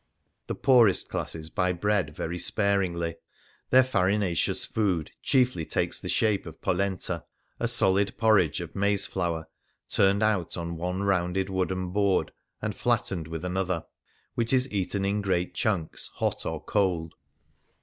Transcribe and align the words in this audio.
The 0.47 0.55
poorest 0.55 1.09
classes 1.09 1.51
buy 1.51 1.73
bread 1.73 2.15
very 2.15 2.39
sparingly; 2.39 3.17
their 3.69 3.83
fari 3.83 4.17
naceous 4.17 4.65
food 4.65 5.11
chiefly 5.21 5.63
takes 5.63 5.99
the 5.99 6.09
shape 6.09 6.47
of 6.47 6.59
poknta— 6.59 7.23
a 7.59 7.67
solid 7.67 8.17
porridge 8.17 8.61
of 8.61 8.75
maize 8.75 9.05
flour, 9.05 9.47
turned 9.87 10.23
out 10.23 10.57
on 10.57 10.75
one 10.75 11.03
rounded 11.03 11.51
wooden 11.51 11.91
board 11.91 12.31
and 12.63 12.75
flattened 12.75 13.27
with 13.27 13.45
another— 13.45 13.85
which 14.33 14.53
is 14.53 14.67
eaten 14.71 15.05
in 15.05 15.21
great 15.21 15.53
chunks, 15.53 16.07
hot 16.15 16.47
or 16.47 16.59
cold. 16.65 17.13